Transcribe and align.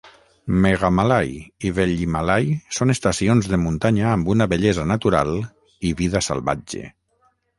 Meghamalai 0.61 1.33
i 1.69 1.69
Vellimalai 1.79 2.47
són 2.79 2.93
estacions 2.95 3.51
de 3.53 3.59
muntanya 3.67 4.09
amb 4.13 4.33
una 4.35 4.49
bellesa 4.55 4.89
natural 4.93 5.35
i 5.91 5.95
vida 6.03 6.25
salvatge. 6.29 6.83